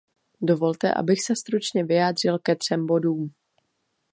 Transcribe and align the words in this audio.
Dovolte, 0.41 0.93
abych 0.93 1.21
se 1.23 1.35
stručně 1.35 1.83
vyjádřil 1.83 2.39
ke 2.39 2.55
třem 2.55 2.85
bodům. 2.85 3.31